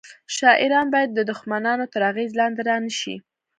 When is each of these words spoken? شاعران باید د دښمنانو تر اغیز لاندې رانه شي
شاعران 0.37 0.87
باید 0.93 1.09
د 1.13 1.19
دښمنانو 1.31 1.85
تر 1.93 2.01
اغیز 2.11 2.31
لاندې 2.39 2.61
رانه 2.69 2.91
شي 2.99 3.15